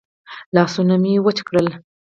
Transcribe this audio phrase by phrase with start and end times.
[0.55, 1.67] لاسونه مې وچ کړل.